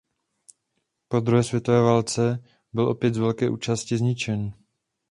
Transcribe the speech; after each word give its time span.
Po 1.07 1.19
druhé 1.19 1.43
světové 1.43 1.81
válce 1.81 2.43
byl 2.73 2.87
opět 2.87 3.13
z 3.13 3.17
velké 3.17 3.57
části 3.57 3.97
zničen. 3.97 4.53